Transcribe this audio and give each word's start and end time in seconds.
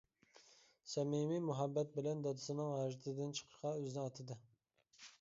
سەمىمىي 0.93 1.43
مۇھەببەت 1.51 1.93
بىلەن 1.99 2.25
دادىسىنىڭ 2.29 2.75
ھاجىتىدىن 2.81 3.39
چىقىشقا 3.41 3.79
ئۆزىنى 3.79 4.07
ئاتىدى. 4.09 4.45